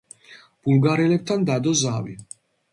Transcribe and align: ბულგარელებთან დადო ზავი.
ბულგარელებთან 0.67 1.47
დადო 1.53 1.77
ზავი. 1.85 2.19